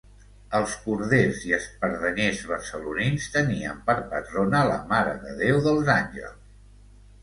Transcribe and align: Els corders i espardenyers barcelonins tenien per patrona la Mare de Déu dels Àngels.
Els 0.59 0.71
corders 0.85 1.43
i 1.49 1.53
espardenyers 1.57 2.41
barcelonins 2.53 3.29
tenien 3.37 3.87
per 3.93 3.99
patrona 4.17 4.67
la 4.75 4.83
Mare 4.93 5.17
de 5.25 5.39
Déu 5.47 5.65
dels 5.71 5.97
Àngels. 6.03 6.47